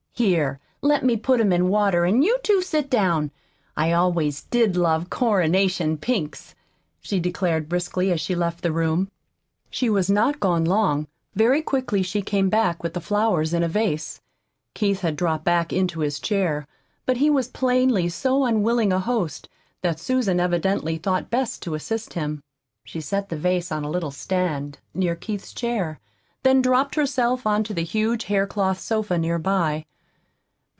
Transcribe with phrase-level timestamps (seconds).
[0.13, 3.31] "Here, let me put 'em in water, an' you two sit down.
[3.75, 6.53] I always did love coronation pinks,"
[6.99, 9.09] she declared briskly, as she left the room.
[9.71, 11.07] She was not gone long.
[11.33, 14.21] Very quickly she came back, with the flowers in a vase.
[14.75, 16.67] Keith had dropped back into his chair;
[17.07, 19.49] but he was plainly so unwilling a host
[19.81, 22.43] that Susan evidently thought best to assist him.
[22.83, 25.99] She set the vase on a little stand near Keith's chair,
[26.43, 29.83] then dropped herself on to the huge haircloth sofa near by.